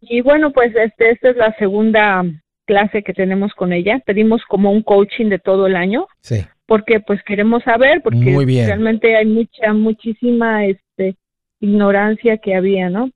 [0.00, 2.24] Y bueno, pues este esta es la segunda
[2.64, 4.00] clase que tenemos con ella.
[4.04, 6.06] Pedimos como un coaching de todo el año.
[6.20, 6.44] Sí.
[6.66, 11.16] Porque pues queremos saber porque realmente hay mucha muchísima este
[11.60, 13.10] ignorancia que había, ¿no?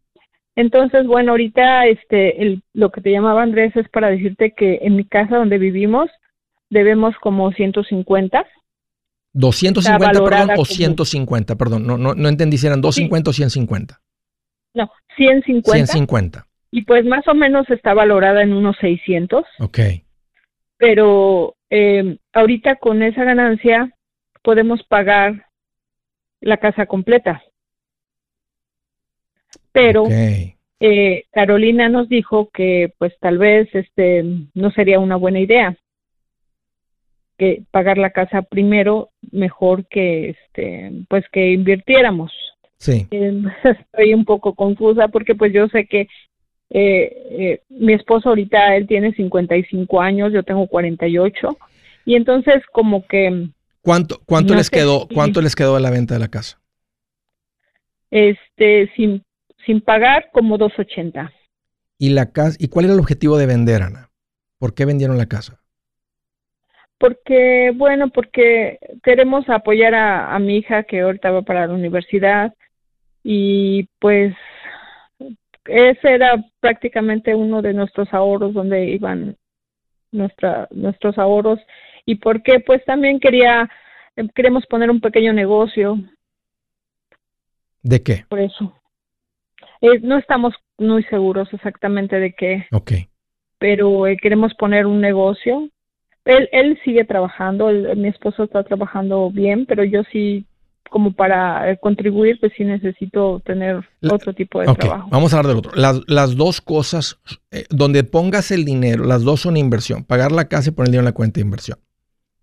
[0.55, 4.97] Entonces, bueno, ahorita este el, lo que te llamaba Andrés es para decirte que en
[4.97, 6.11] mi casa donde vivimos
[6.69, 8.45] debemos como 150
[9.35, 14.01] 250, perdón, o 150, perdón, no, no, no entendí si eran 250 o 150.
[14.75, 15.87] No, 150.
[15.87, 16.48] 150.
[16.71, 19.45] Y pues más o menos está valorada en unos 600.
[19.61, 19.79] Ok.
[20.77, 23.93] Pero eh, ahorita con esa ganancia
[24.43, 25.47] podemos pagar
[26.41, 27.43] la casa completa.
[29.73, 30.05] Pero
[30.81, 35.77] eh, Carolina nos dijo que pues tal vez este no sería una buena idea
[37.37, 42.33] que pagar la casa primero mejor que este pues que invirtiéramos
[42.79, 46.09] sí eh, estoy un poco confusa porque pues yo sé que
[46.71, 51.57] eh, eh, mi esposo ahorita él tiene 55 años yo tengo 48
[52.05, 53.49] y entonces como que
[53.81, 56.61] cuánto cuánto les quedó cuánto les quedó de la venta de la casa
[58.11, 59.23] este sin
[59.65, 61.33] sin pagar como 280
[61.99, 64.11] y la casa y cuál era el objetivo de vender Ana
[64.59, 65.61] por qué vendieron la casa
[66.99, 72.53] porque, bueno, porque queremos apoyar a, mi hija que ahorita va para la universidad
[73.23, 74.35] y pues
[75.65, 79.37] ese era prácticamente uno de nuestros ahorros donde iban
[80.13, 81.61] nuestra, nuestros ahorros.
[82.05, 83.69] Y porque pues también quería
[84.35, 85.99] queremos poner un pequeño negocio.
[87.83, 88.75] De qué por eso.
[89.81, 92.67] Eh, no estamos muy seguros exactamente de qué.
[92.73, 92.93] Ok.
[93.59, 95.69] pero eh, queremos poner un negocio.
[96.25, 100.45] Él, él sigue trabajando, mi esposo está trabajando bien, pero yo sí,
[100.89, 105.09] como para eh, contribuir, pues sí necesito tener otro tipo de trabajo.
[105.11, 105.73] Vamos a hablar del otro.
[105.75, 107.19] Las, las dos cosas,
[107.51, 110.05] eh, donde pongas el dinero, las dos son inversión.
[110.05, 111.79] Pagar la casa y poner el dinero en la cuenta de inversión.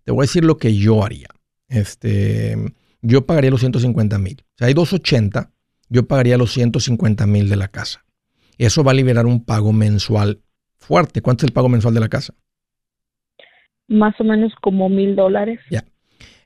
[0.04, 1.28] Te voy a decir lo que yo haría.
[1.68, 2.56] Este,
[3.02, 4.36] yo pagaría los 150 mil.
[4.40, 5.50] O sea, hay 280,
[5.88, 8.04] yo pagaría los 150 mil de la casa.
[8.58, 10.40] Eso va a liberar un pago mensual
[10.78, 11.20] fuerte.
[11.22, 12.34] ¿Cuánto es el pago mensual de la casa?
[13.88, 15.60] más o menos como mil dólares.
[15.70, 15.84] Ya.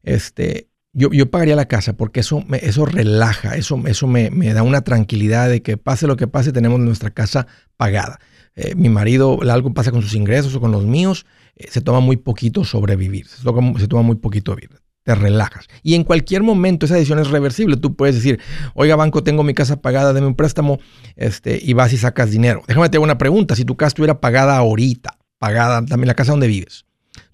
[0.02, 4.62] Este, yo, yo pagaría la casa porque eso, me, eso relaja, eso, eso me, da
[4.62, 8.18] una tranquilidad de que pase lo que pase, tenemos nuestra casa pagada.
[8.56, 11.26] Eh, mi marido, algo pasa con sus ingresos o con los míos,
[11.56, 14.80] eh, se toma muy poquito sobrevivir, se toma, se toma muy poquito vivir.
[15.02, 15.66] Te relajas.
[15.82, 17.78] Y en cualquier momento esa decisión es reversible.
[17.78, 18.38] Tú puedes decir,
[18.74, 20.78] oiga, banco, tengo mi casa pagada, deme un préstamo,
[21.16, 22.62] este, y vas y sacas dinero.
[22.68, 23.56] Déjame te hago una pregunta.
[23.56, 26.84] Si tu casa estuviera pagada ahorita, pagada también la casa donde vives,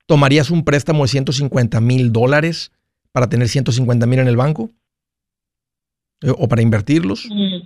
[0.06, 2.70] ¿Tomarías un préstamo de 150 mil dólares
[3.16, 4.70] para tener 150 mil en el banco?
[6.20, 7.26] Eh, ¿O para invertirlos?
[7.30, 7.62] Mm.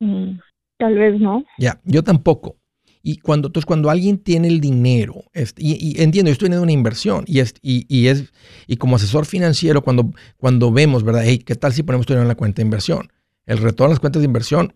[0.00, 0.40] Mm,
[0.78, 1.44] tal vez no.
[1.58, 2.56] Ya, yo tampoco.
[3.02, 5.22] Y cuando, entonces, cuando alguien tiene el dinero,
[5.58, 8.32] y, entiendo, yo estoy en una inversión, y es, y, es,
[8.66, 11.24] y como asesor financiero, cuando, cuando vemos, ¿verdad?
[11.26, 13.12] Hey, ¿qué tal si ponemos dinero en la cuenta de inversión?
[13.44, 14.74] El retorno a las cuentas de inversión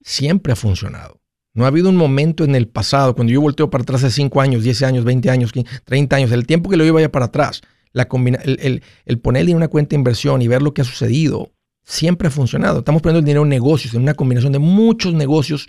[0.00, 1.20] siempre ha funcionado.
[1.54, 4.40] No ha habido un momento en el pasado, cuando yo volteo para atrás hace 5
[4.40, 5.52] años, 10 años, 20 años,
[5.84, 7.62] 30 años, el tiempo que lo llevo vaya para atrás,
[7.92, 10.84] la el, el, el, ponerle en una cuenta de inversión y ver lo que ha
[10.84, 12.80] sucedido, siempre ha funcionado.
[12.80, 15.68] Estamos poniendo el dinero en negocios, en una combinación de muchos negocios,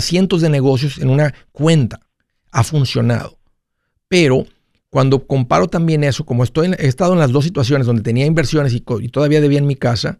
[0.00, 2.00] cientos de negocios en una cuenta.
[2.52, 3.38] Ha funcionado.
[4.08, 4.46] Pero
[4.90, 8.74] cuando comparo también eso, como estoy he estado en las dos situaciones donde tenía inversiones
[8.74, 10.18] y, todavía debía en mi casa,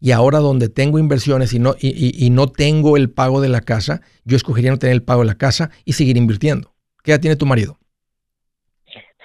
[0.00, 4.02] y ahora donde tengo inversiones y no, y, no tengo el pago de la casa,
[4.24, 6.74] yo escogería no tener el pago de la casa y seguir invirtiendo.
[7.02, 7.78] ¿Qué edad tiene tu marido?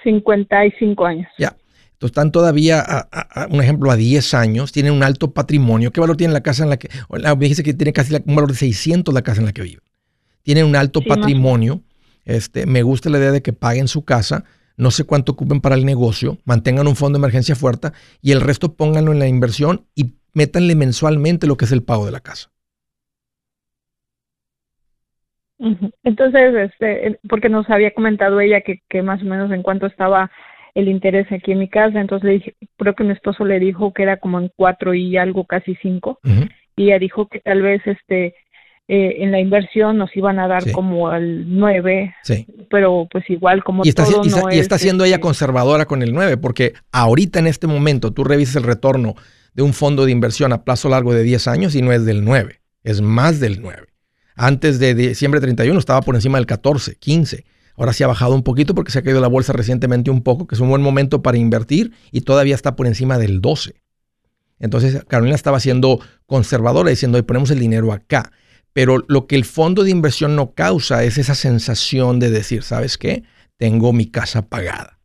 [0.02, 1.28] 55 años.
[1.38, 1.56] Ya.
[2.00, 5.92] Entonces están todavía, a, un ejemplo, a 10 años, tienen un alto patrimonio.
[5.92, 8.50] ¿Qué valor tiene la casa en la que, me dice que tiene casi un valor
[8.50, 9.82] de 600 la casa en la que viven?
[10.42, 11.82] Tienen un alto patrimonio.
[12.24, 14.44] Este, me gusta la idea de que paguen su casa,
[14.78, 17.90] no sé cuánto ocupen para el negocio, mantengan un fondo de emergencia fuerte
[18.22, 22.06] y el resto pónganlo en la inversión y métanle mensualmente lo que es el pago
[22.06, 22.50] de la casa.
[26.04, 30.30] Entonces, este, porque nos había comentado ella que, que más o menos en cuánto estaba
[30.74, 33.92] el interés aquí en mi casa, entonces le dije, creo que mi esposo le dijo
[33.92, 36.20] que era como en cuatro y algo, casi cinco,
[36.76, 38.34] y ella dijo que tal vez este
[38.88, 42.14] eh, en la inversión nos iban a dar como al nueve,
[42.70, 46.12] pero pues igual como y está, todo y está, siendo ella este conservadora con el
[46.12, 49.14] nueve, porque ahorita en este momento tú revisas el retorno
[49.54, 52.24] de un fondo de inversión a plazo largo de 10 años y no es del
[52.24, 53.89] 9, es más del 9.
[54.42, 57.44] Antes de diciembre 31 estaba por encima del 14, 15.
[57.76, 60.46] Ahora sí ha bajado un poquito porque se ha caído la bolsa recientemente un poco,
[60.46, 63.82] que es un buen momento para invertir y todavía está por encima del 12.
[64.58, 68.32] Entonces Carolina estaba siendo conservadora diciendo, hoy ponemos el dinero acá.
[68.72, 72.96] Pero lo que el fondo de inversión no causa es esa sensación de decir, ¿sabes
[72.96, 73.24] qué?
[73.58, 75.00] Tengo mi casa pagada.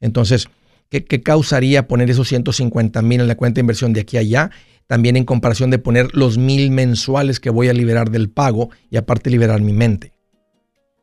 [0.00, 0.48] Entonces,
[0.88, 4.50] ¿qué, causaría poner esos 150 mil en la cuenta de inversión de aquí a allá?
[4.86, 8.96] También en comparación de poner los mil mensuales que voy a liberar del pago y
[8.96, 10.12] aparte liberar mi mente.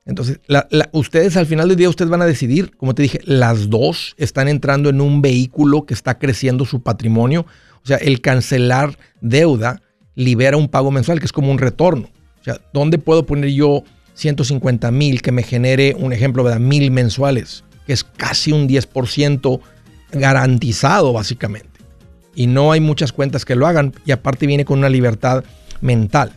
[0.05, 0.39] Entonces,
[0.91, 4.47] ustedes al final del día, ustedes van a decidir, como te dije, las dos están
[4.47, 7.45] entrando en un vehículo que está creciendo su patrimonio.
[7.83, 9.81] O sea, el cancelar deuda
[10.15, 12.09] libera un pago mensual que es como un retorno.
[12.39, 13.83] O sea, ¿dónde puedo poner yo
[14.15, 17.63] 150 mil que me genere, un ejemplo, de mil mensuales?
[17.85, 19.61] Que es casi un 10%
[20.11, 21.70] garantizado, básicamente.
[22.35, 23.93] Y no hay muchas cuentas que lo hagan.
[24.05, 25.43] Y aparte viene con una libertad
[25.81, 26.31] mental.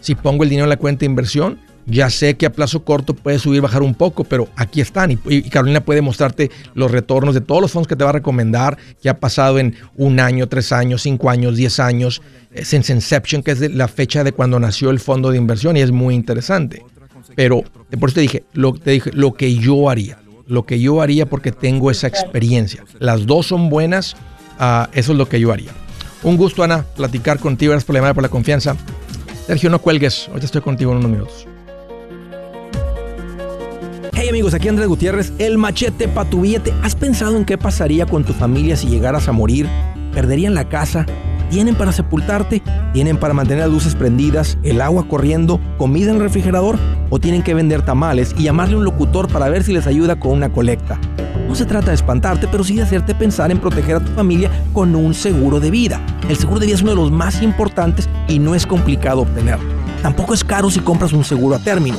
[0.00, 3.14] Si pongo el dinero en la cuenta de inversión, ya sé que a plazo corto
[3.14, 5.10] puede subir, bajar un poco, pero aquí están.
[5.10, 8.78] Y, Carolina puede mostrarte los retornos de todos los fondos que te va a recomendar,
[9.02, 12.22] que ha pasado en un año, tres años, cinco años, diez años.
[12.54, 15.90] Since Inception, que es la fecha de cuando nació el fondo de inversión y es
[15.90, 16.84] muy interesante.
[17.34, 17.62] Pero
[17.98, 21.26] por eso te dije, lo, te dije, lo que yo haría, lo que yo haría
[21.26, 22.84] porque tengo esa experiencia.
[22.98, 24.16] Las dos son buenas,
[24.58, 25.72] ah, eso es lo que yo haría.
[26.22, 27.72] Un gusto, Ana, platicar contigo.
[27.72, 28.76] Gracias por por la confianza.
[29.46, 30.28] Sergio, no cuelgues.
[30.28, 31.46] Ahorita estoy contigo en unos minutos.
[34.14, 36.72] Hey amigos, aquí Andrés Gutiérrez, el machete para tu billete.
[36.82, 39.68] ¿Has pensado en qué pasaría con tu familia si llegaras a morir?
[40.14, 41.06] ¿Perderían la casa?
[41.50, 42.62] ¿Tienen para sepultarte?
[42.92, 46.78] ¿Tienen para mantener las luces prendidas, el agua corriendo, comida en el refrigerador?
[47.10, 50.32] ¿O tienen que vender tamales y llamarle un locutor para ver si les ayuda con
[50.32, 51.00] una colecta?
[51.48, 54.50] No se trata de espantarte, pero sí de hacerte pensar en proteger a tu familia
[54.72, 56.00] con un seguro de vida.
[56.28, 59.68] El seguro de vida es uno de los más importantes y no es complicado obtenerlo.
[60.02, 61.98] Tampoco es caro si compras un seguro a término.